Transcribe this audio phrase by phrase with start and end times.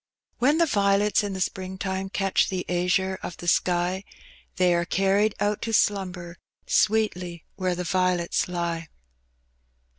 [0.39, 4.03] When the violets in the spring time Catch the aznre of the sky.
[4.55, 8.87] They are carried out to slumber Sweetly where the violets lie.